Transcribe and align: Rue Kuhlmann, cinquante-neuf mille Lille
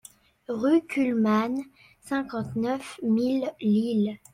Rue 0.59 0.81
Kuhlmann, 0.87 1.63
cinquante-neuf 2.07 2.99
mille 3.03 3.53
Lille 3.61 4.17